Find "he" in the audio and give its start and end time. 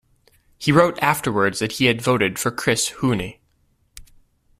0.57-0.71, 1.73-1.85